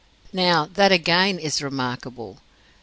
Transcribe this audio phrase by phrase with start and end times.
[0.33, 2.39] Now, that again is remarkable.